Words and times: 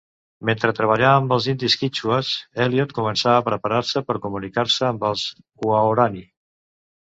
Mentre 0.49 0.71
treballà 0.77 1.09
amb 1.17 1.33
els 1.35 1.47
indis 1.51 1.75
quítxues, 1.81 2.31
Elliot 2.65 2.95
començà 3.01 3.35
a 3.35 3.45
preparar-se 3.51 4.03
per 4.09 4.17
comunicar-se 4.25 4.89
amb 4.89 5.07
els 5.11 5.29
huaorani. 5.43 6.27